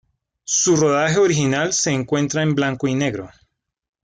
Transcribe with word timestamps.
Su 0.45 0.77
rodaje 0.77 1.19
original 1.19 1.73
se 1.73 1.91
encuentra 1.91 2.41
en 2.41 2.55
blanco 2.55 2.87
y 2.87 2.95
negro. 2.95 3.29